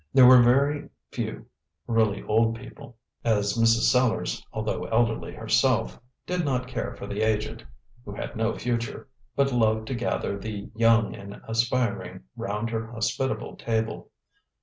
[0.15, 1.45] There were very few
[1.85, 3.91] really old people, as Mrs.
[3.91, 7.67] Sellars although elderly herself did not care for the aged,
[8.03, 13.55] who had no future, but loved to gather the young and aspiring round her hospitable
[13.57, 14.09] table.